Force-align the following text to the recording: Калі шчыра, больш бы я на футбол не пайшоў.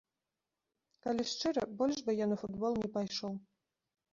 Калі 1.03 1.25
шчыра, 1.31 1.63
больш 1.81 1.97
бы 2.07 2.11
я 2.23 2.29
на 2.33 2.41
футбол 2.45 2.81
не 2.85 2.89
пайшоў. 2.97 3.33